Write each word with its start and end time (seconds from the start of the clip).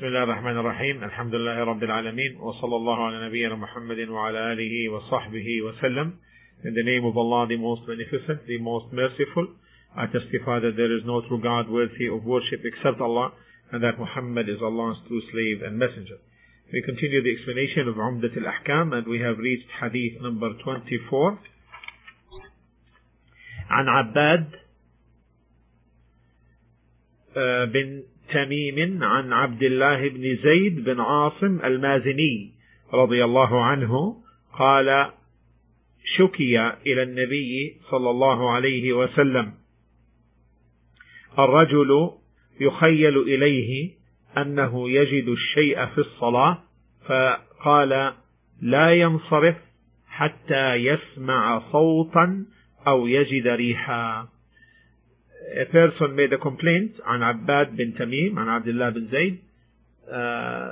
بسم 0.00 0.05
الله 0.05 0.23
الرحمن 0.23 0.57
الرحيم 0.57 1.03
الحمد 1.03 1.35
لله 1.35 1.59
رب 1.59 1.83
العالمين 1.83 2.37
وصلى 2.37 2.75
الله 2.75 3.05
على 3.05 3.27
نبينا 3.27 3.55
محمد 3.55 3.99
وعلى 4.09 4.53
آله 4.53 4.89
وصحبه 4.89 5.61
وسلم 5.61 6.13
In 6.63 6.73
the 6.75 6.83
name 6.83 7.05
of 7.05 7.17
Allah, 7.17 7.47
the 7.47 7.57
most 7.57 7.81
beneficent, 7.87 8.45
the 8.45 8.59
most 8.59 8.93
merciful, 8.93 9.47
I 9.95 10.05
testify 10.05 10.59
that 10.59 10.77
there 10.77 10.95
is 10.95 11.01
no 11.05 11.21
true 11.27 11.41
God 11.41 11.67
worthy 11.67 12.05
of 12.13 12.23
worship 12.23 12.61
except 12.63 13.01
Allah, 13.01 13.33
and 13.71 13.83
that 13.83 13.97
Muhammad 13.97 14.47
is 14.47 14.61
Allah's 14.61 14.97
true 15.07 15.21
slave 15.31 15.63
and 15.65 15.79
messenger. 15.79 16.21
We 16.71 16.83
continue 16.85 17.23
the 17.23 17.33
explanation 17.33 17.87
of 17.89 17.95
Umdat 17.95 18.37
al-Ahkam, 18.37 18.93
and 18.93 19.07
we 19.07 19.19
have 19.21 19.39
reached 19.39 19.69
hadith 19.81 20.21
number 20.21 20.53
24. 20.63 21.39
عن 23.71 23.87
عباد 23.87 24.51
بن 27.73 28.03
تميم 28.33 29.03
عن 29.03 29.33
عبد 29.33 29.63
الله 29.63 30.09
بن 30.09 30.35
زيد 30.43 30.83
بن 30.83 30.99
عاصم 30.99 31.59
المازني 31.65 32.51
رضي 32.93 33.23
الله 33.23 33.63
عنه 33.63 34.15
قال 34.59 35.11
شكي 36.17 36.69
إلى 36.87 37.03
النبي 37.03 37.77
صلى 37.91 38.09
الله 38.09 38.51
عليه 38.51 38.93
وسلم 38.93 39.53
الرجل 41.39 42.11
يخيل 42.61 43.17
إليه 43.17 43.91
أنه 44.37 44.89
يجد 44.89 45.27
الشيء 45.27 45.85
في 45.85 45.97
الصلاة 45.97 46.57
فقال 47.07 48.13
لا 48.61 48.93
ينصرف 48.93 49.55
حتى 50.07 50.75
يسمع 50.75 51.71
صوتا 51.71 52.45
أو 52.87 53.07
يجد 53.07 53.47
ريحا. 53.47 54.27
a 55.61 55.65
person 55.71 56.15
made 56.15 56.31
a 56.33 56.37
complaint 56.37 56.93
on 57.05 57.21
Abbad 57.21 57.77
bin 57.77 57.93
Tamim, 57.99 58.37
and 58.37 58.49
Abdullah 58.49 58.91
bin 58.91 59.09
Zayd, 59.11 59.41
uh, 60.11 60.71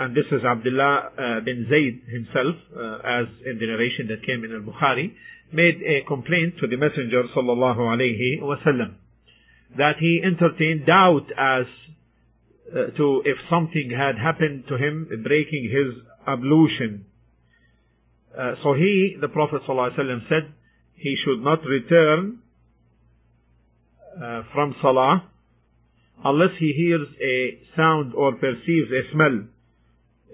and 0.00 0.16
this 0.16 0.26
is 0.32 0.44
Abdullah 0.44 1.10
uh, 1.16 1.40
bin 1.44 1.66
Zayd 1.68 2.02
himself, 2.10 2.56
uh, 2.76 2.98
as 3.04 3.26
in 3.46 3.58
the 3.58 3.66
narration 3.66 4.08
that 4.08 4.24
came 4.26 4.44
in 4.44 4.52
al-Bukhari, 4.52 5.12
made 5.52 5.80
a 5.82 6.06
complaint 6.06 6.54
to 6.60 6.66
the 6.66 6.76
Messenger 6.76 7.24
sallallahu 7.36 7.78
alaihi 7.78 8.40
wasallam 8.42 8.94
that 9.76 9.96
he 9.98 10.22
entertained 10.24 10.86
doubt 10.86 11.26
as 11.36 11.66
to 12.96 13.22
if 13.24 13.36
something 13.50 13.90
had 13.90 14.16
happened 14.18 14.64
to 14.68 14.76
him 14.76 15.08
breaking 15.22 15.70
his 15.70 16.02
ablution. 16.26 17.06
Uh, 18.36 18.54
so 18.62 18.74
he, 18.74 19.16
the 19.20 19.28
Prophet 19.28 19.62
ﷺ 19.68 20.28
said, 20.28 20.52
he 20.96 21.16
should 21.24 21.42
not 21.42 21.60
return 21.64 22.40
uh, 24.22 24.42
from 24.52 24.74
salah 24.80 25.28
unless 26.24 26.50
he 26.58 26.72
hears 26.76 27.08
a 27.20 27.58
sound 27.76 28.14
or 28.14 28.32
perceives 28.32 28.90
a 28.90 29.12
smell 29.12 29.44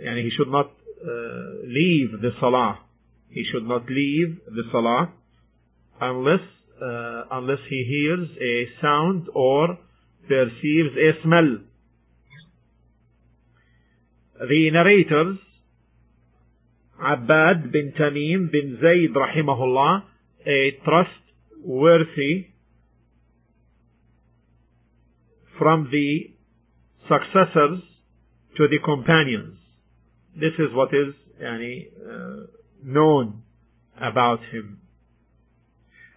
and 0.02 0.18
he 0.18 0.30
should 0.36 0.48
not 0.48 0.66
uh, 0.66 1.66
leave 1.66 2.20
the 2.20 2.30
salah. 2.40 2.80
He 3.30 3.44
should 3.50 3.66
not 3.66 3.88
leave 3.88 4.38
the 4.46 4.62
salah 4.70 5.12
unless 6.00 6.40
uh, 6.82 7.24
unless 7.30 7.60
he 7.68 7.84
hears 7.84 8.28
a 8.40 8.82
sound 8.82 9.28
or 9.34 9.78
perceives 10.28 10.96
a 10.96 11.22
smell. 11.22 11.58
The 14.40 14.70
narrators 14.72 15.38
Abbad 17.02 17.72
bin 17.72 17.92
Tamim 17.98 18.50
bin 18.50 18.78
Zayd 18.80 19.14
rahimahullah 19.14 20.02
a 20.46 20.70
trustworthy 20.84 22.49
from 25.60 25.90
the 25.92 26.32
successors 27.02 27.82
to 28.56 28.66
the 28.66 28.78
companions. 28.82 29.58
This 30.34 30.54
is 30.58 30.72
what 30.72 30.88
is 30.88 31.14
yani, 31.40 31.88
uh, 32.00 32.46
known 32.82 33.42
about 34.00 34.40
him. 34.50 34.80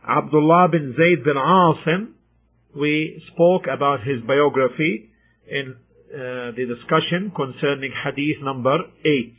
Abdullah 0.07 0.69
bin 0.71 0.95
Zayd 0.97 1.25
bin 1.25 1.35
Asim, 1.35 2.13
we 2.73 3.21
spoke 3.33 3.63
about 3.67 3.99
his 4.07 4.21
biography 4.25 5.09
in 5.49 5.75
uh, 5.75 6.55
the 6.55 6.65
discussion 6.65 7.31
concerning 7.35 7.91
hadith 7.91 8.41
number 8.41 8.77
8. 9.03 9.35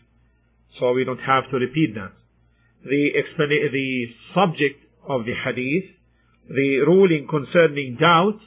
So 0.78 0.93
we 0.93 1.04
don't 1.04 1.19
have 1.19 1.50
to 1.50 1.56
repeat 1.56 1.94
that. 1.94 2.12
The, 2.84 3.09
the 3.38 4.04
subject 4.34 4.84
of 5.09 5.25
the 5.25 5.32
hadith, 5.32 5.91
the 6.48 6.84
ruling 6.87 7.26
concerning 7.28 7.97
doubt, 7.98 8.41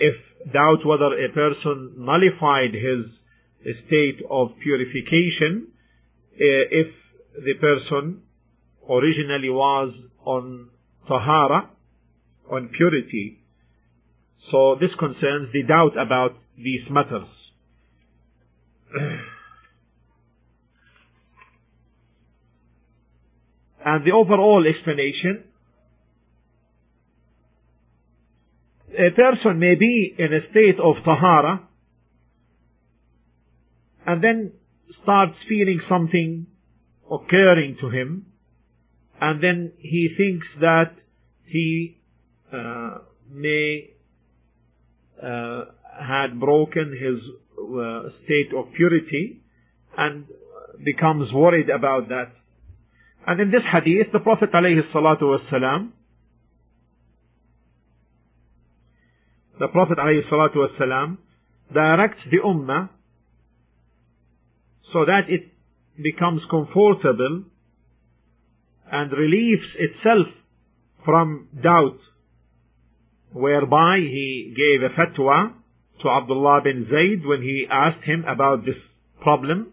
if 0.00 0.52
doubt 0.52 0.84
whether 0.84 1.12
a 1.12 1.28
person 1.32 1.94
nullified 1.98 2.74
his 2.74 3.06
state 3.86 4.20
of 4.30 4.50
purification, 4.62 5.68
uh, 6.34 6.64
if 6.70 6.86
the 7.34 7.54
person 7.60 8.22
originally 8.88 9.50
was 9.50 9.92
on 10.24 10.68
tahara, 11.06 11.68
on 12.50 12.68
purity. 12.76 13.38
So 14.50 14.76
this 14.80 14.90
concerns 14.98 15.52
the 15.52 15.62
doubt 15.62 15.98
about 15.98 16.36
these 16.56 16.80
matters. 16.90 17.28
and 23.84 24.04
the 24.06 24.12
overall 24.12 24.64
explanation 24.66 25.44
a 28.98 29.10
person 29.14 29.58
may 29.58 29.74
be 29.76 30.14
in 30.18 30.32
a 30.32 30.50
state 30.50 30.78
of 30.82 30.96
tahara 31.04 31.68
and 34.06 34.22
then 34.22 34.52
starts 35.02 35.34
feeling 35.48 35.80
something 35.88 36.46
occurring 37.10 37.76
to 37.80 37.88
him 37.90 38.26
and 39.20 39.42
then 39.42 39.72
he 39.78 40.08
thinks 40.16 40.46
that 40.60 40.92
he 41.46 41.96
uh, 42.52 42.98
may 43.30 43.90
uh, 45.22 45.64
had 46.00 46.38
broken 46.38 46.92
his 46.92 47.18
uh, 47.58 48.08
state 48.24 48.50
of 48.56 48.72
purity 48.76 49.40
and 49.96 50.26
becomes 50.84 51.32
worried 51.32 51.70
about 51.70 52.08
that. 52.08 52.30
And 53.26 53.40
in 53.40 53.50
this 53.50 53.62
hadith 53.72 54.12
the 54.12 54.20
prophet 54.20 54.50
wasalam 54.52 55.90
the 59.58 59.68
Prophet 59.68 59.98
ﷺ 59.98 61.16
directs 61.72 62.20
the 62.30 62.38
Ummah 62.44 62.88
so 64.92 65.04
that 65.04 65.22
it 65.28 65.52
becomes 66.02 66.40
comfortable 66.50 67.44
and 68.90 69.12
relieves 69.12 69.66
itself 69.78 70.26
from 71.04 71.48
doubt 71.62 71.98
whereby 73.32 73.98
he 73.98 74.54
gave 74.56 74.82
a 74.82 74.94
fatwa 74.94 75.52
to 76.02 76.08
Abdullah 76.08 76.60
bin 76.64 76.86
Zayd 76.90 77.26
when 77.26 77.42
he 77.42 77.66
asked 77.70 78.04
him 78.04 78.24
about 78.26 78.64
this 78.64 78.76
problem 79.20 79.72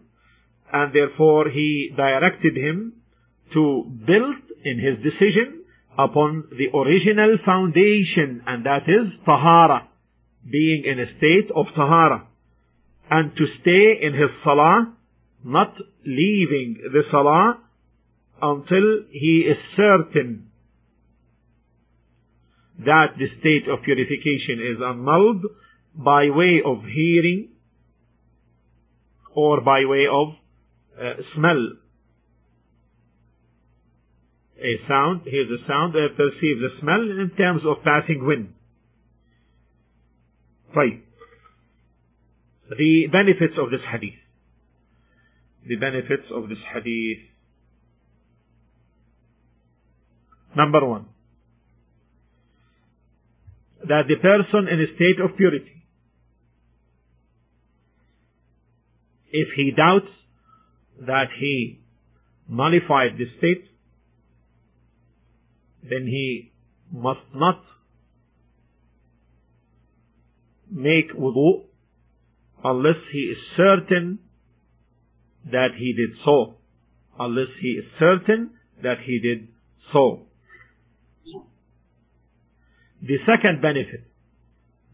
and 0.72 0.92
therefore 0.94 1.48
he 1.48 1.90
directed 1.96 2.56
him 2.56 2.94
to 3.54 3.84
build 4.06 4.36
in 4.64 4.78
his 4.78 4.96
decision 5.02 5.55
upon 5.98 6.44
the 6.50 6.76
original 6.76 7.38
foundation 7.44 8.42
and 8.46 8.66
that 8.66 8.84
is 8.86 9.12
tahara 9.24 9.88
being 10.50 10.84
in 10.84 11.00
a 11.00 11.06
state 11.18 11.50
of 11.54 11.66
tahara. 11.74 12.26
And 13.10 13.32
to 13.36 13.44
stay 13.60 14.06
in 14.06 14.12
his 14.14 14.30
salah 14.44 14.92
not 15.44 15.74
leaving 16.04 16.76
the 16.92 17.02
salah 17.10 17.58
until 18.42 19.04
he 19.10 19.46
is 19.48 19.56
certain 19.76 20.50
that 22.78 23.16
the 23.18 23.26
state 23.40 23.70
of 23.70 23.82
purification 23.84 24.60
is 24.60 24.82
annulled 24.84 25.44
by 25.94 26.28
way 26.28 26.60
of 26.64 26.82
hearing 26.84 27.48
or 29.34 29.60
by 29.60 29.84
way 29.84 30.04
of 30.10 30.28
uh, 31.00 31.22
smell 31.34 31.72
a 34.58 34.88
sound, 34.88 35.22
hears 35.24 35.48
a 35.50 35.66
sound, 35.68 35.94
uh, 35.94 36.08
perceives 36.16 36.60
a 36.62 36.80
smell 36.80 37.00
in 37.02 37.30
terms 37.36 37.62
of 37.66 37.84
passing 37.84 38.24
wind. 38.26 38.54
Right. 40.74 41.04
The 42.70 43.06
benefits 43.12 43.54
of 43.58 43.70
this 43.70 43.80
hadith. 43.90 44.18
The 45.68 45.76
benefits 45.76 46.24
of 46.32 46.48
this 46.48 46.58
hadith. 46.72 47.18
Number 50.56 50.84
one. 50.86 51.06
That 53.86 54.04
the 54.08 54.16
person 54.16 54.68
in 54.68 54.80
a 54.80 54.94
state 54.96 55.20
of 55.22 55.36
purity, 55.36 55.84
if 59.30 59.48
he 59.54 59.72
doubts 59.76 60.10
that 61.06 61.26
he 61.38 61.80
nullified 62.48 63.18
the 63.18 63.26
state, 63.38 63.64
then 65.90 66.06
he 66.06 66.52
must 66.92 67.26
not 67.34 67.60
make 70.70 71.12
wudu 71.12 71.64
unless 72.64 73.00
he 73.12 73.18
is 73.18 73.38
certain 73.56 74.18
that 75.50 75.68
he 75.78 75.92
did 75.92 76.16
so. 76.24 76.56
Unless 77.18 77.48
he 77.60 77.68
is 77.68 77.84
certain 77.98 78.50
that 78.82 78.96
he 79.04 79.20
did 79.20 79.48
so. 79.92 80.22
The 83.02 83.18
second 83.26 83.62
benefit, 83.62 84.04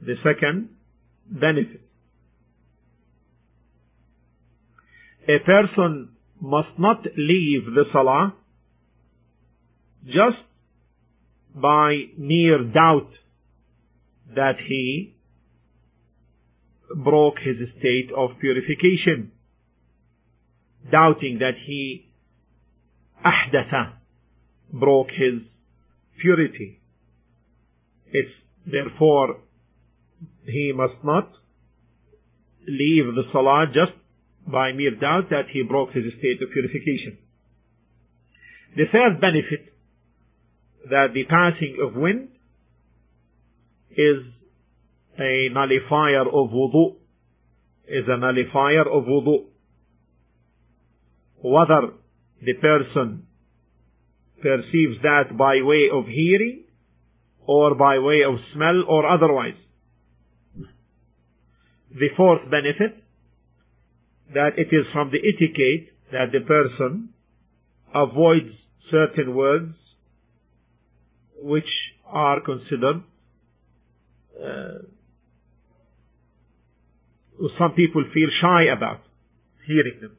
the 0.04 0.16
second 0.22 0.70
benefit, 1.26 1.80
a 5.28 5.38
person 5.44 6.10
must 6.40 6.78
not 6.78 7.04
leave 7.16 7.64
the 7.74 7.84
salah 7.92 8.34
just 10.04 10.42
by 11.54 12.04
mere 12.16 12.64
doubt 12.64 13.10
that 14.34 14.56
he 14.66 15.14
broke 16.94 17.38
his 17.38 17.56
state 17.78 18.10
of 18.16 18.30
purification, 18.40 19.32
doubting 20.90 21.38
that 21.40 21.54
he 21.66 22.10
ahdatha 23.24 23.92
broke 24.72 25.10
his 25.10 25.42
purity. 26.20 26.80
It's 28.12 28.30
therefore 28.66 29.38
he 30.46 30.72
must 30.74 31.04
not 31.04 31.30
leave 32.66 33.14
the 33.14 33.24
salah 33.32 33.66
just 33.66 33.92
by 34.46 34.72
mere 34.72 34.94
doubt 34.94 35.30
that 35.30 35.46
he 35.52 35.62
broke 35.62 35.92
his 35.92 36.04
state 36.18 36.42
of 36.42 36.50
purification. 36.52 37.18
The 38.76 38.84
third 38.90 39.20
benefit 39.20 39.71
that 40.90 41.08
the 41.14 41.24
passing 41.24 41.78
of 41.80 41.94
wind 41.94 42.28
is 43.90 44.24
a 45.18 45.48
nullifier 45.52 46.22
of 46.22 46.50
wudu, 46.50 46.96
is 47.86 48.04
a 48.08 48.16
nullifier 48.16 48.88
of 48.88 49.04
wudu. 49.04 49.44
Whether 51.42 51.92
the 52.44 52.54
person 52.54 53.26
perceives 54.40 55.02
that 55.02 55.36
by 55.36 55.62
way 55.62 55.88
of 55.92 56.06
hearing 56.06 56.64
or 57.46 57.74
by 57.74 57.98
way 57.98 58.22
of 58.26 58.34
smell 58.54 58.82
or 58.88 59.08
otherwise. 59.08 59.58
The 61.90 62.08
fourth 62.16 62.50
benefit, 62.50 63.02
that 64.34 64.52
it 64.56 64.68
is 64.74 64.86
from 64.92 65.10
the 65.10 65.18
etiquette 65.18 65.94
that 66.10 66.32
the 66.32 66.40
person 66.40 67.10
avoids 67.94 68.54
certain 68.90 69.34
words 69.34 69.74
which 71.42 71.68
are 72.06 72.40
considered 72.40 73.02
uh, 74.42 74.78
some 77.58 77.72
people 77.72 78.04
feel 78.14 78.28
shy 78.40 78.64
about 78.76 79.00
hearing 79.66 80.00
them. 80.00 80.16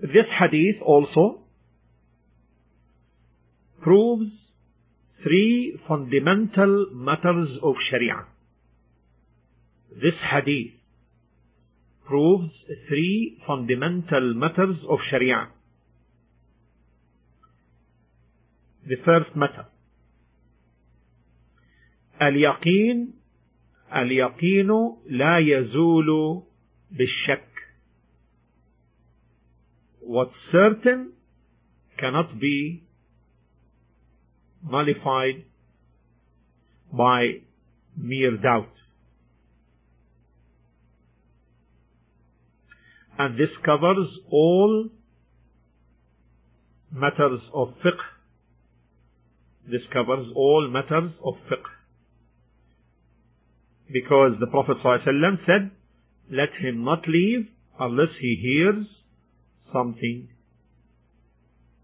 This 0.00 0.26
hadith 0.38 0.82
also 0.82 1.40
proves 3.80 4.30
three 5.22 5.78
fundamental 5.86 6.86
matters 6.92 7.48
of 7.62 7.74
Sharia. 7.90 8.24
This 9.94 10.14
hadith 10.30 10.72
proves 12.06 12.50
three 12.88 13.38
fundamental 13.46 14.34
matters 14.34 14.76
of 14.88 14.98
Sharia. 15.10 15.48
The 18.87 18.95
first 19.05 19.35
matter 19.35 19.65
اليقين 22.21 23.13
اليقين 23.95 24.67
لا 25.09 25.37
يزول 25.39 26.43
بالشك 26.91 27.47
what's 30.01 30.33
certain 30.51 31.11
cannot 31.99 32.39
be 32.39 32.83
nullified 34.63 35.43
by 36.91 37.41
mere 37.97 38.37
doubt. 38.37 38.69
And 43.19 43.37
this 43.37 43.49
covers 43.65 44.07
all 44.29 44.89
matters 46.91 47.41
of 47.53 47.73
fiqh. 47.83 48.03
this 49.70 49.82
covers 49.92 50.26
all 50.34 50.68
matters 50.68 51.12
of 51.24 51.34
fiqh. 51.50 51.68
Because 53.92 54.32
the 54.40 54.46
Prophet 54.46 54.78
ﷺ 54.84 55.46
said, 55.46 55.70
let 56.30 56.48
him 56.60 56.84
not 56.84 57.06
leave 57.06 57.48
unless 57.78 58.08
he 58.20 58.36
hears 58.40 58.86
something 59.72 60.28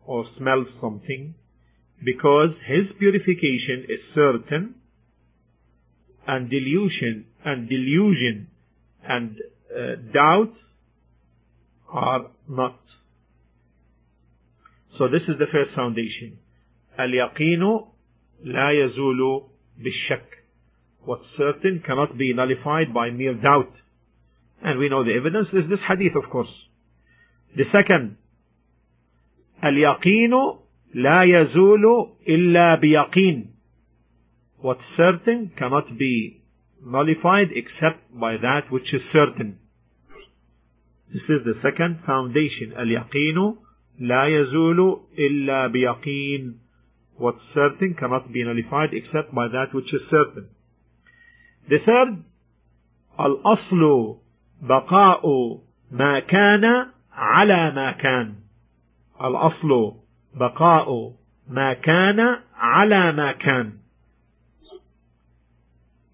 or 0.07 0.25
smells 0.39 0.69
something 0.81 1.35
because 2.05 2.51
his 2.67 2.87
purification 2.99 3.85
is 3.89 4.01
certain 4.15 4.75
and 6.27 6.51
delusion 6.51 7.27
and 7.45 7.69
delusion 7.69 8.49
and 9.07 9.37
uh, 9.75 9.97
doubt 10.13 10.55
are 11.91 12.27
not. 12.49 12.79
So 14.99 15.09
this 15.09 15.23
is 15.29 15.39
the 15.39 15.47
first 15.53 15.75
foundation. 15.75 16.39
اليقين 17.01 17.81
لا 18.45 18.71
يزول 18.71 19.43
بالشك. 19.79 20.39
What's 21.05 21.27
certain 21.37 21.83
cannot 21.87 22.19
be 22.19 22.33
nullified 22.33 22.93
by 22.93 23.11
mere 23.11 23.35
doubt. 23.35 23.73
And 24.63 24.79
we 24.79 24.89
know 24.89 25.05
the 25.05 25.15
evidence 25.15 25.49
is 25.53 25.69
this 25.71 25.79
hadith 25.89 26.17
of 26.17 26.29
course. 26.31 26.51
The 27.57 27.65
second, 27.73 28.17
اليقين 29.65 30.33
لا 30.95 31.23
يزول 31.23 32.11
إلا 32.29 32.81
بيقين. 32.81 33.47
What's 34.61 34.83
certain 34.97 35.53
cannot 35.57 35.97
be 35.97 36.43
nullified 36.85 37.49
except 37.55 38.19
by 38.19 38.37
that 38.37 38.71
which 38.71 38.93
is 38.93 39.01
certain. 39.13 39.59
This 41.13 41.23
is 41.23 41.45
the 41.45 41.55
second 41.63 42.01
foundation. 42.05 42.73
اليقين 42.77 43.57
لا 44.01 44.27
يزول 44.27 45.01
إلا 45.19 45.67
بيقين. 45.73 46.68
What's 47.18 47.40
certain 47.54 47.96
cannot 48.00 48.34
be 48.34 48.44
nullified 48.44 48.90
except 48.94 49.34
by 49.34 49.48
that 49.48 49.74
which 49.74 49.94
is 49.94 50.02
certain. 50.10 50.50
The 51.70 51.78
third, 51.86 52.24
الأصل 53.20 54.18
بقاء 54.62 55.24
ما 55.92 56.20
كان 56.20 56.92
على 57.12 57.72
ما 57.76 57.92
كان 57.92 58.36
الأصل 59.22 59.96
بقاء 60.36 61.14
ما 61.48 61.74
كان 61.74 62.20
على 62.56 63.12
ما 63.12 63.32
كان 63.32 63.78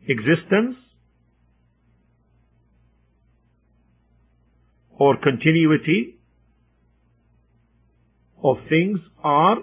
existence 0.08 0.76
or 4.98 5.16
continuity 5.18 6.16
of 8.44 8.58
things 8.68 9.00
are 9.24 9.58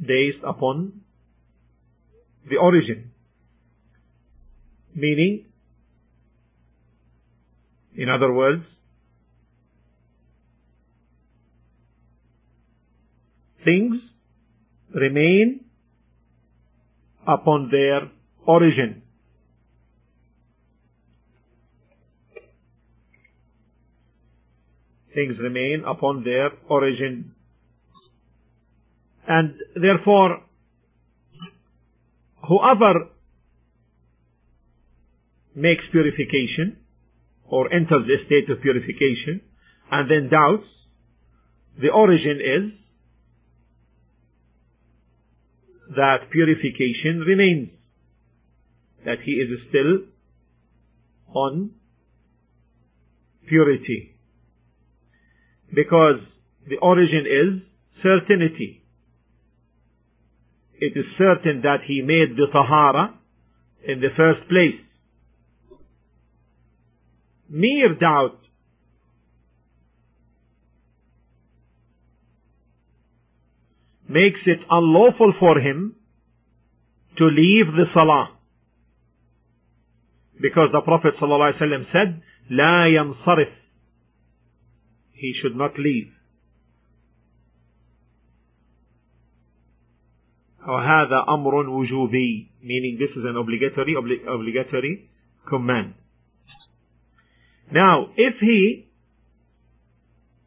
based 0.00 0.42
upon 0.44 1.00
the 2.48 2.56
origin 2.56 3.10
meaning 4.94 5.44
in 7.96 8.08
other 8.08 8.32
words 8.32 8.64
things 13.64 13.96
remain 14.94 15.64
upon 17.26 17.70
their 17.70 18.10
origin. 18.46 19.02
Things 25.14 25.36
remain 25.40 25.84
upon 25.86 26.24
their 26.24 26.50
origin. 26.68 27.33
And 29.26 29.54
therefore, 29.74 30.42
whoever 32.46 33.08
makes 35.54 35.84
purification 35.90 36.78
or 37.46 37.72
enters 37.72 38.06
the 38.06 38.16
state 38.26 38.50
of 38.50 38.60
purification 38.60 39.40
and 39.90 40.10
then 40.10 40.28
doubts, 40.30 40.66
the 41.80 41.88
origin 41.88 42.40
is 42.40 42.72
that 45.96 46.30
purification 46.30 47.20
remains, 47.26 47.70
that 49.04 49.18
he 49.24 49.32
is 49.32 49.48
still 49.68 50.08
on 51.34 51.70
purity. 53.48 54.16
Because 55.74 56.20
the 56.68 56.76
origin 56.78 57.26
is 57.26 57.62
certainty 58.02 58.83
It 60.79 60.97
is 60.97 61.05
certain 61.17 61.61
that 61.63 61.79
he 61.85 62.01
made 62.01 62.37
the 62.37 62.47
tahara 62.51 63.13
in 63.85 63.99
the 63.99 64.09
first 64.15 64.47
place. 64.47 64.79
Mere 67.49 67.95
doubt 67.95 68.39
makes 74.07 74.39
it 74.45 74.59
unlawful 74.69 75.33
for 75.39 75.59
him 75.59 75.95
to 77.17 77.25
leave 77.25 77.67
the 77.75 77.85
salah. 77.93 78.35
Because 80.41 80.69
the 80.71 80.81
Prophet 80.81 81.13
ﷺ 81.21 81.85
said, 81.91 82.21
لا 82.51 82.87
ينصرف. 82.87 83.51
He 85.13 85.33
should 85.41 85.55
not 85.55 85.77
leave. 85.77 86.11
وهذا 90.67 91.25
أمر 91.29 91.69
وجوبي 91.69 92.47
meaning 92.61 92.97
this 92.99 93.09
is 93.15 93.23
an 93.25 93.37
obligatory 93.37 93.95
obligatory 94.27 95.09
command 95.47 95.93
now 97.71 98.07
if 98.17 98.35
he 98.41 98.89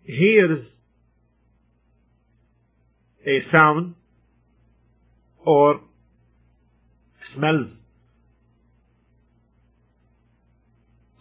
hears 0.05 0.67
a 3.27 3.41
sound 3.51 3.95
or 5.45 5.81
smells 7.35 7.69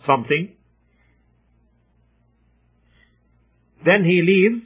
something 0.05 0.49
then 3.85 4.03
he 4.03 4.21
leaves 4.21 4.63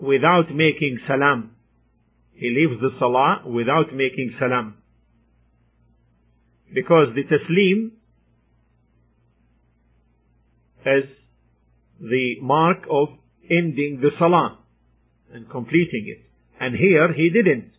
without 0.00 0.54
making 0.54 0.98
salam 1.06 1.50
he 2.35 2.49
leaves 2.49 2.81
the 2.81 2.89
salah 2.99 3.43
without 3.45 3.93
making 3.93 4.35
salam. 4.39 4.75
Because 6.73 7.07
the 7.15 7.23
taslim 7.23 7.91
is 10.85 11.09
the 11.99 12.35
mark 12.41 12.79
of 12.91 13.09
ending 13.49 13.99
the 14.01 14.09
salah 14.19 14.59
and 15.33 15.49
completing 15.49 16.05
it. 16.07 16.25
And 16.59 16.75
here 16.75 17.13
he 17.13 17.29
didn't. 17.29 17.71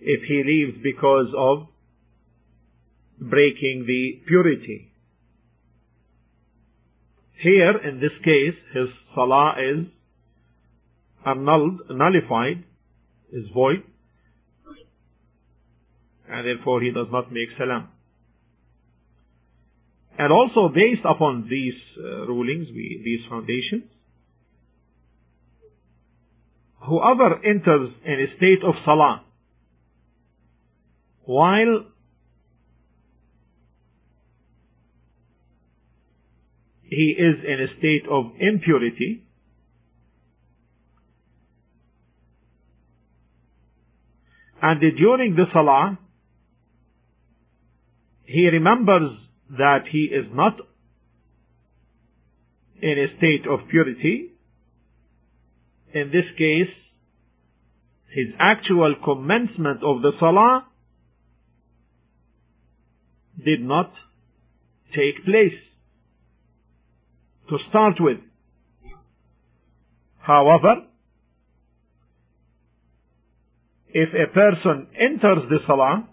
If 0.00 0.22
he 0.26 0.42
leaves 0.46 0.78
because 0.82 1.26
of 1.36 1.68
breaking 3.20 3.84
the 3.86 4.22
purity. 4.26 4.92
Here, 7.42 7.76
in 7.76 8.00
this 8.00 8.12
case, 8.24 8.54
his 8.74 8.88
salah 9.14 9.54
is 9.58 9.86
annulled, 11.26 11.82
nullified 11.90 12.64
is 13.32 13.46
void 13.54 13.82
and 16.30 16.46
therefore 16.46 16.80
he 16.80 16.90
does 16.90 17.08
not 17.10 17.32
make 17.32 17.48
salam. 17.58 17.88
And 20.18 20.32
also 20.32 20.68
based 20.68 21.04
upon 21.04 21.48
these 21.50 21.74
uh, 21.98 22.26
rulings, 22.26 22.68
we, 22.68 23.00
these 23.04 23.20
foundations, 23.28 23.84
whoever 26.86 27.34
enters 27.44 27.90
in 28.04 28.20
a 28.20 28.36
state 28.36 28.62
of 28.64 28.74
salah 28.84 29.24
while 31.24 31.86
he 36.82 37.14
is 37.16 37.36
in 37.46 37.60
a 37.62 37.78
state 37.78 38.02
of 38.10 38.32
impurity, 38.40 39.24
And 44.62 44.80
during 44.80 45.36
the 45.36 45.44
salah, 45.52 45.98
he 48.24 48.46
remembers 48.46 49.10
that 49.50 49.84
he 49.90 50.04
is 50.04 50.26
not 50.32 50.58
in 52.82 52.98
a 52.98 53.16
state 53.18 53.46
of 53.50 53.68
purity. 53.68 54.32
In 55.92 56.10
this 56.12 56.26
case, 56.36 56.72
his 58.14 58.28
actual 58.38 58.94
commencement 59.04 59.82
of 59.82 60.02
the 60.02 60.12
salah 60.18 60.66
did 63.44 63.62
not 63.62 63.92
take 64.94 65.24
place 65.24 65.58
to 67.48 67.58
start 67.68 67.94
with. 67.98 68.18
However, 70.18 70.86
if 73.92 74.08
a 74.14 74.32
person 74.32 74.86
enters 74.98 75.48
the 75.48 75.58
salah, 75.66 76.08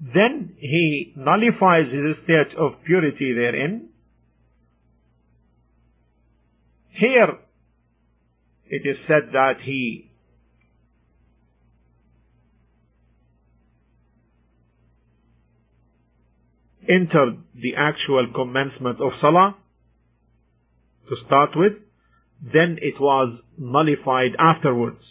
then 0.00 0.56
he 0.58 1.12
nullifies 1.16 1.90
his 1.90 2.16
state 2.24 2.56
of 2.58 2.72
purity 2.84 3.32
therein. 3.34 3.88
Here, 6.90 7.38
it 8.68 8.82
is 8.84 8.96
said 9.06 9.32
that 9.32 9.54
he 9.64 10.10
entered 16.88 17.38
the 17.54 17.74
actual 17.76 18.28
commencement 18.34 19.00
of 19.00 19.12
Salah 19.20 19.56
to 21.08 21.16
start 21.26 21.50
with, 21.54 21.72
then 22.40 22.78
it 22.80 23.00
was 23.00 23.38
nullified 23.58 24.32
afterwards. 24.38 25.02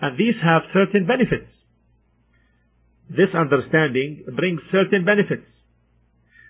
And 0.00 0.16
these 0.16 0.36
have 0.42 0.62
certain 0.72 1.06
benefits. 1.06 1.50
This 3.10 3.34
understanding 3.34 4.24
brings 4.36 4.60
certain 4.70 5.04
benefits. 5.04 5.46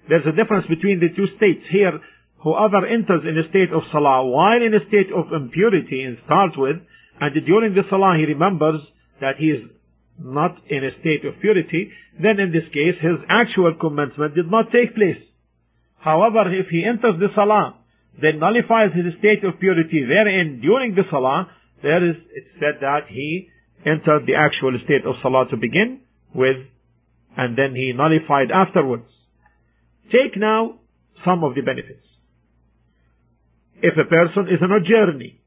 There's 0.09 0.27
a 0.27 0.37
difference 0.37 0.67
between 0.69 1.01
the 1.01 1.09
two 1.15 1.27
states. 1.37 1.65
Here, 1.71 1.99
whoever 2.43 2.87
enters 2.87 3.25
in 3.25 3.39
a 3.39 3.49
state 3.49 3.73
of 3.73 3.83
salah 3.93 4.27
while 4.27 4.61
in 4.63 4.75
a 4.75 4.87
state 4.89 5.13
of 5.13 5.33
impurity 5.33 6.03
and 6.03 6.19
starts 6.25 6.57
with, 6.57 6.77
and 7.21 7.35
during 7.47 7.75
the 7.75 7.85
salah 7.89 8.17
he 8.17 8.25
remembers 8.25 8.81
that 9.21 9.37
he 9.39 9.51
is 9.51 9.65
not 10.19 10.57
in 10.69 10.85
a 10.85 10.93
state 11.01 11.25
of 11.25 11.41
purity, 11.41 11.93
then 12.21 12.41
in 12.41 12.53
this 12.53 12.69
case 12.73 12.97
his 13.01 13.21
actual 13.29 13.75
commencement 13.81 14.35
did 14.35 14.51
not 14.51 14.73
take 14.73 14.95
place. 14.95 15.21
However, 15.99 16.49
if 16.53 16.69
he 16.69 16.85
enters 16.85 17.21
the 17.21 17.29
salah, 17.35 17.77
then 18.21 18.39
nullifies 18.39 18.93
his 18.93 19.13
state 19.19 19.45
of 19.45 19.61
purity 19.61 20.05
therein 20.05 20.61
during 20.61 20.95
the 20.95 21.05
salah, 21.11 21.49
there 21.83 22.09
is, 22.09 22.17
it 22.35 22.45
said 22.59 22.81
that 22.81 23.07
he 23.09 23.49
entered 23.87 24.27
the 24.27 24.35
actual 24.35 24.79
state 24.85 25.07
of 25.07 25.15
salah 25.23 25.47
to 25.51 25.57
begin 25.57 26.01
with, 26.35 26.57
and 27.37 27.57
then 27.57 27.75
he 27.75 27.93
nullified 27.95 28.51
afterwards. 28.51 29.09
Take 30.13 30.37
now 30.37 30.81
some 31.25 31.45
of 31.45 31.55
the 31.55 31.63
benefits. 31.63 32.05
If 33.83 33.95
a 33.97 34.09
person 34.09 34.53
is 34.53 34.61
on 34.63 34.73
a 34.73 34.81
journey, 34.81 35.41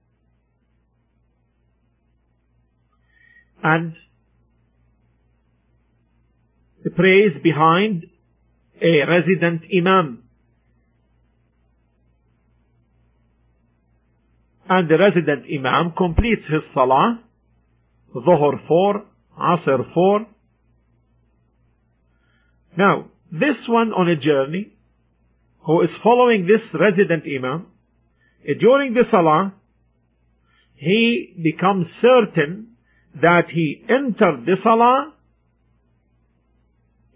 and 3.63 3.93
prays 6.95 7.31
behind 7.41 8.05
a 8.81 9.05
resident 9.07 9.61
imam 9.75 10.23
and 14.70 14.89
the 14.89 14.98
resident 14.98 15.46
imam 15.53 15.93
completes 15.98 16.43
his 16.50 16.62
salah, 16.74 17.20
Dhuhr 18.15 18.67
4, 18.67 19.05
Asr 19.39 19.93
4. 19.93 20.27
Now, 22.77 23.05
this 23.32 23.58
one 23.67 23.91
on 23.91 24.08
a 24.10 24.15
journey, 24.15 24.74
who 25.65 25.82
is 25.82 25.89
following 26.03 26.46
this 26.46 26.62
resident 26.74 27.24
imam, 27.25 27.67
eh, 28.48 28.53
during 28.60 28.93
the 28.93 29.03
salah, 29.12 29.53
he 30.75 31.34
becomes 31.41 31.88
certain 32.01 32.75
that 33.22 33.43
he 33.50 33.84
entered 33.89 34.46
the 34.46 34.55
salah 34.63 35.13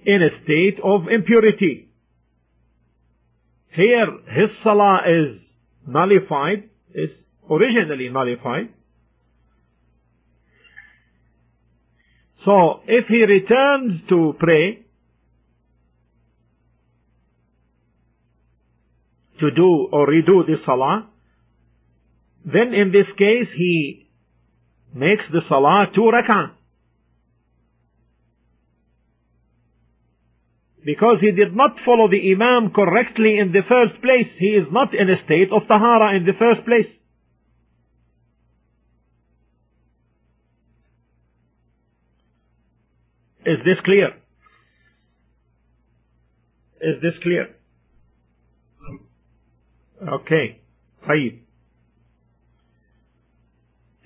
in 0.05 0.21
a 0.21 0.43
state 0.43 0.79
of 0.83 1.01
impurity. 1.09 1.89
Here, 3.73 4.07
his 4.35 4.49
salah 4.63 5.01
is 5.05 5.41
nullified, 5.85 6.69
is 6.93 7.09
originally 7.49 8.09
nullified. 8.09 8.69
So 12.45 12.81
if 12.87 13.05
he 13.07 13.23
returns 13.23 14.01
to 14.09 14.33
pray, 14.39 14.85
to 19.39 19.51
do 19.51 19.89
or 19.91 20.07
redo 20.07 20.45
the 20.45 20.55
salah, 20.65 21.09
then 22.45 22.73
in 22.73 22.91
this 22.91 23.07
case 23.17 23.49
he 23.55 24.07
makes 24.93 25.23
the 25.31 25.41
salah 25.49 25.87
two 25.93 26.09
rak'ah. 26.13 26.57
because 30.87 31.19
he 31.19 31.35
did 31.35 31.51
not 31.53 31.75
follow 31.83 32.07
the 32.07 32.31
Imam 32.31 32.71
correctly 32.71 33.35
in 33.37 33.51
the 33.51 33.59
first 33.67 33.99
place. 33.99 34.31
He 34.39 34.55
is 34.55 34.71
not 34.71 34.95
in 34.95 35.11
a 35.11 35.19
state 35.25 35.51
of 35.51 35.67
Tahara 35.67 36.15
in 36.15 36.23
the 36.23 36.31
first 36.39 36.63
place. 36.63 36.87
Is 43.46 43.58
this 43.64 43.78
clear? 43.84 44.08
Is 46.80 47.00
this 47.02 47.14
clear? 47.22 47.48
Okay. 50.02 50.60
طيب. 51.08 51.38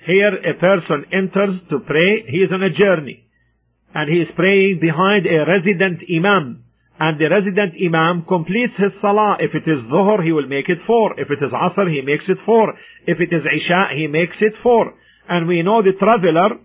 Here 0.06 0.34
a 0.50 0.54
person 0.54 1.04
enters 1.12 1.60
to 1.70 1.80
pray. 1.80 2.24
He 2.28 2.38
is 2.38 2.50
on 2.52 2.62
a 2.62 2.70
journey. 2.70 3.26
And 3.94 4.12
he 4.12 4.20
is 4.20 4.28
praying 4.36 4.78
behind 4.80 5.26
a 5.26 5.44
resident 5.48 6.00
imam. 6.08 6.64
And 6.98 7.20
the 7.20 7.28
resident 7.28 7.74
imam 7.76 8.24
completes 8.28 8.74
his 8.78 8.92
salah. 9.00 9.36
If 9.40 9.54
it 9.54 9.68
is 9.68 9.84
dhuhr, 9.92 10.22
he 10.22 10.32
will 10.32 10.46
make 10.46 10.68
it 10.68 10.78
four. 10.86 11.18
If 11.18 11.28
it 11.30 11.44
is 11.44 11.52
asr, 11.52 11.90
he 11.92 12.02
makes 12.02 12.24
it 12.28 12.38
four. 12.46 12.72
If 13.06 13.20
it 13.20 13.34
is 13.34 13.42
isha, 13.44 13.88
he 13.96 14.06
makes 14.06 14.36
it 14.40 14.54
four. 14.62 14.94
And 15.28 15.48
we 15.48 15.62
know 15.62 15.82
the 15.82 15.92
traveler 15.98 16.60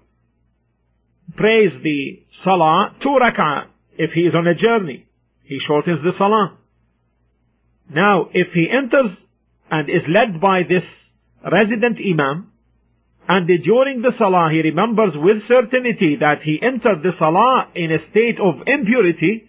prays 1.37 1.73
the 1.83 2.23
salah 2.45 2.95
two 3.02 3.16
rak'ah 3.21 3.66
if 3.99 4.11
he 4.14 4.23
is 4.23 4.35
on 4.35 4.47
a 4.47 4.55
journey. 4.55 5.07
He 5.45 5.59
shortens 5.66 6.00
the 6.02 6.12
salah. 6.19 6.59
Now, 7.88 8.28
if 8.33 8.49
he 8.52 8.66
enters 8.71 9.16
and 9.71 9.88
is 9.88 10.02
led 10.09 10.40
by 10.40 10.62
this 10.62 10.83
resident 11.45 11.99
imam, 12.02 12.52
and 13.28 13.47
during 13.47 14.02
the 14.02 14.12
salah 14.19 14.50
he 14.50 14.61
remembers 14.62 15.12
with 15.14 15.47
certainty 15.49 16.16
that 16.21 16.43
he 16.45 16.59
entered 16.62 17.02
the 17.02 17.12
salah 17.19 17.69
in 17.75 17.93
a 17.93 18.11
state 18.11 18.38
of 18.40 18.66
impurity, 18.66 19.49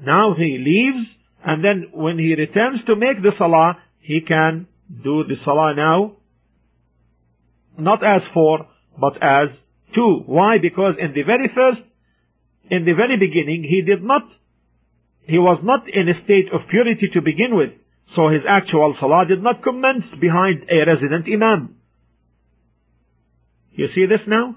now 0.00 0.34
he 0.36 0.58
leaves, 0.58 1.08
and 1.44 1.64
then 1.64 1.90
when 1.92 2.18
he 2.18 2.34
returns 2.34 2.80
to 2.86 2.96
make 2.96 3.22
the 3.22 3.32
salah, 3.38 3.78
he 4.00 4.20
can 4.26 4.66
do 5.04 5.24
the 5.24 5.36
salah 5.44 5.74
now, 5.74 6.12
not 7.78 8.02
as 8.04 8.22
four, 8.32 8.66
but 9.00 9.14
as 9.22 9.48
two. 9.94 10.22
Why? 10.26 10.58
Because 10.60 10.94
in 10.98 11.12
the 11.14 11.22
very 11.22 11.48
first, 11.54 11.82
in 12.70 12.84
the 12.84 12.92
very 12.92 13.16
beginning, 13.16 13.64
he 13.64 13.82
did 13.82 14.02
not, 14.02 14.22
he 15.24 15.38
was 15.38 15.60
not 15.62 15.88
in 15.88 16.08
a 16.08 16.24
state 16.24 16.52
of 16.52 16.68
purity 16.70 17.08
to 17.14 17.20
begin 17.20 17.56
with. 17.56 17.70
So 18.16 18.28
his 18.28 18.42
actual 18.48 18.96
salah 19.00 19.26
did 19.28 19.42
not 19.42 19.62
commence 19.62 20.04
behind 20.20 20.64
a 20.70 20.86
resident 20.86 21.26
imam. 21.32 21.76
You 23.72 23.88
see 23.94 24.06
this 24.06 24.24
now? 24.26 24.56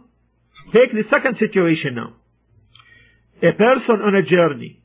Take 0.74 0.94
the 0.94 1.04
second 1.12 1.36
situation 1.38 1.96
now. 1.96 2.14
A 3.38 3.52
person 3.54 4.02
on 4.02 4.16
a 4.16 4.24
journey. 4.24 4.82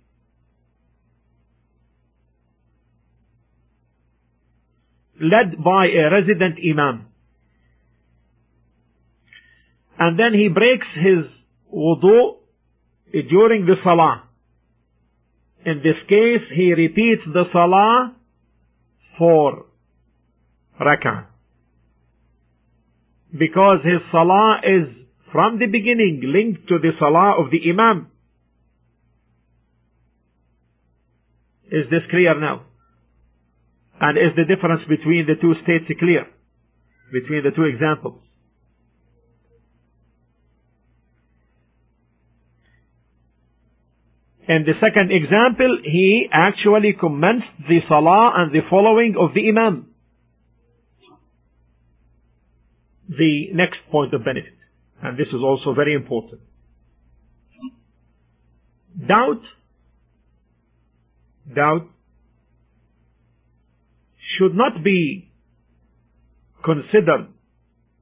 Led 5.21 5.63
by 5.63 5.87
a 5.87 6.11
resident 6.11 6.59
imam. 6.59 7.06
And 9.99 10.19
then 10.19 10.33
he 10.35 10.49
breaks 10.49 10.87
his 10.95 11.25
wudu 11.73 12.37
during 13.31 13.67
the 13.67 13.77
salah. 13.83 14.25
In 15.65 15.79
this 15.79 15.97
case, 16.09 16.47
he 16.55 16.73
repeats 16.75 17.23
the 17.27 17.45
salah 17.53 18.15
four 19.19 19.67
rak'ah 20.81 21.27
because 23.37 23.79
his 23.83 24.01
salah 24.13 24.61
is 24.63 24.89
from 25.33 25.59
the 25.59 25.67
beginning 25.67 26.21
linked 26.25 26.69
to 26.69 26.79
the 26.79 26.93
salah 26.99 27.43
of 27.43 27.51
the 27.51 27.59
imam. 27.71 28.11
Is 31.67 31.91
this 31.91 32.03
clear 32.11 32.39
now? 32.39 32.63
And 34.01 34.17
is 34.19 34.37
the 34.37 34.45
difference 34.45 34.83
between 34.89 35.27
the 35.27 35.35
two 35.41 35.55
states 35.65 35.91
clear? 35.99 36.27
Between 37.13 37.43
the 37.43 37.51
two 37.51 37.65
examples? 37.65 38.21
In 44.49 44.65
the 44.65 44.75
second 44.81 45.11
example, 45.11 45.79
he 45.83 46.29
actually 46.33 46.95
commenced 46.99 47.51
the 47.69 47.81
salah 47.89 48.33
and 48.37 48.53
the 48.53 48.61
following 48.71 49.17
of 49.19 49.35
the 49.35 49.49
imam. 49.49 49.97
the 53.09 53.49
next 53.53 53.79
point 53.91 54.13
of 54.15 54.25
benefit. 54.25 54.55
And 55.03 55.19
this 55.19 55.29
is 55.29 55.41
also 55.43 55.75
very 55.75 55.95
important. 55.95 56.41
Doubt, 59.07 59.43
doubt 61.55 61.89
should 64.39 64.55
not 64.55 64.83
be 64.83 65.31
considered 66.65 67.29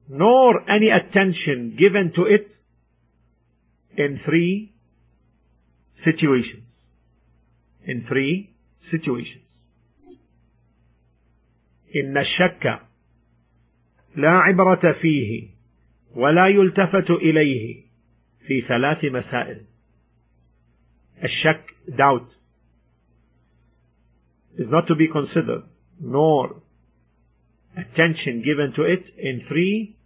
nor 0.07 0.69
any 0.69 0.89
attention 0.89 1.75
given 1.77 2.13
to 2.15 2.23
it 2.23 2.47
in 3.97 4.19
three 4.25 4.73
situations. 6.04 6.66
In 7.86 8.06
three 8.08 8.50
situations. 8.90 9.44
إن 11.96 12.18
الشك 12.18 12.80
لا 14.16 14.30
عبرة 14.30 14.92
فيه 14.92 15.48
ولا 16.14 16.48
يلتفت 16.48 17.10
إليه 17.10 17.82
في 18.46 18.60
ثلاث 18.68 19.04
مسائل 19.04 19.60
الشك 21.24 21.64
doubt 21.88 22.28
is 24.58 24.66
not 24.70 24.86
to 24.86 24.94
be 24.94 25.08
considered 25.08 25.62
nor 26.00 26.62
attention 27.76 28.42
given 28.44 28.72
to 28.76 28.82
it 28.82 29.04
in 29.18 29.42
three 29.48 29.96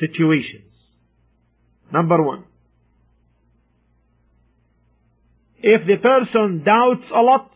situations. 0.00 0.72
Number 1.92 2.22
one, 2.22 2.44
if 5.61 5.87
the 5.87 5.97
person 5.97 6.63
doubts 6.63 7.09
a 7.13 7.21
lot, 7.21 7.51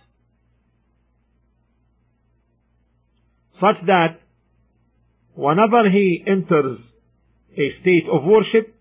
such 3.60 3.86
that 3.86 4.20
whenever 5.36 5.90
he 5.90 6.24
enters 6.26 6.80
a 7.54 7.82
state 7.82 8.06
of 8.12 8.24
worship, 8.24 8.76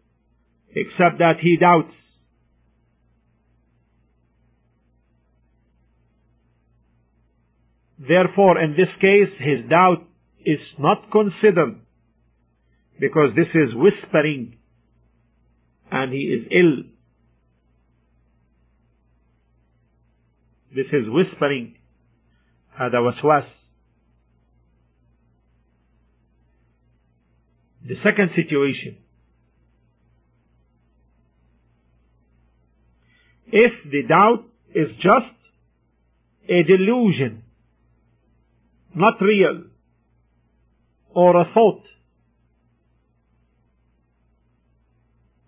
except 0.74 1.18
that 1.18 1.34
he 1.40 1.56
doubts. 1.56 1.92
Therefore, 7.98 8.58
in 8.60 8.70
this 8.72 8.88
case, 9.00 9.28
his 9.38 9.68
doubt 9.68 10.06
is 10.44 10.60
not 10.78 11.10
considered 11.10 11.80
because 12.98 13.30
this 13.36 13.48
is 13.54 13.74
whispering 13.74 14.56
and 15.90 16.12
he 16.12 16.20
is 16.20 16.46
ill. 16.50 16.89
This 20.73 20.87
is 20.91 21.09
whispering. 21.09 21.75
هذا 22.79 22.99
وسواس 22.99 23.45
The 27.87 27.95
second 28.03 28.31
situation. 28.35 28.97
If 33.47 33.71
the 33.91 34.01
doubt 34.09 34.45
is 34.73 34.87
just 34.95 35.35
a 36.49 36.63
delusion, 36.63 37.43
not 38.95 39.21
real, 39.21 39.65
or 41.13 41.39
a 41.39 41.45
thought, 41.53 41.83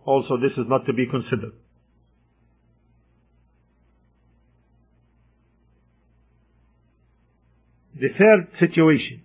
also 0.05 0.37
this 0.37 0.51
is 0.57 0.65
not 0.69 0.85
to 0.85 0.93
be 0.93 1.07
considered. 1.07 1.53
The 8.01 8.09
third 8.09 8.47
situation. 8.59 9.21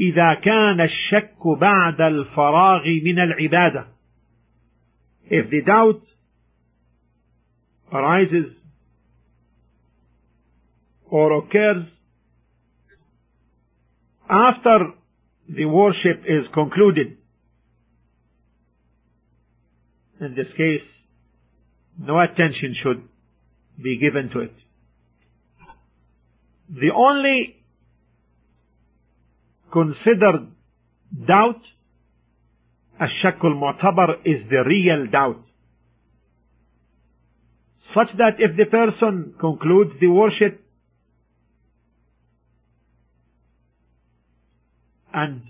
إذا 0.00 0.34
كان 0.34 0.80
الشك 0.80 1.46
بعد 1.60 2.00
الفراغ 2.00 2.82
من 3.04 3.18
العبادة 3.18 3.86
if 5.30 5.48
the 5.50 5.60
doubt 5.62 6.02
arises 7.92 8.52
or 11.06 11.38
occurs 11.38 11.84
after 14.28 14.92
the 15.48 15.64
worship 15.66 16.22
is 16.26 16.46
concluded 16.54 17.16
in 20.20 20.34
this 20.34 20.46
case 20.56 20.86
no 21.98 22.20
attention 22.20 22.74
should 22.82 23.02
be 23.82 23.98
given 23.98 24.30
to 24.30 24.40
it 24.40 24.54
the 26.68 26.90
only 26.94 27.56
considered 29.72 30.48
doubt 31.26 31.62
الشك 33.00 33.44
المعتبر 33.44 34.20
is 34.24 34.48
the 34.50 34.62
real 34.64 35.06
doubt 35.10 35.42
such 37.94 38.16
that 38.18 38.34
if 38.38 38.56
the 38.56 38.66
person 38.66 39.34
concludes 39.40 39.90
the 40.00 40.06
worship 40.06 40.60
and 45.12 45.42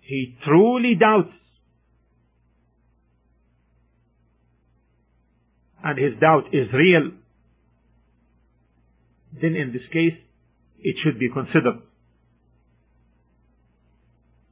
he 0.00 0.36
truly 0.44 0.94
doubts 0.94 1.32
and 5.84 5.98
his 5.98 6.18
doubt 6.20 6.46
is 6.52 6.66
real 6.72 7.12
then 9.41 9.55
in 9.55 9.71
this 9.73 9.87
case 9.91 10.17
it 10.79 10.95
should 11.03 11.19
be 11.19 11.29
considered 11.29 11.81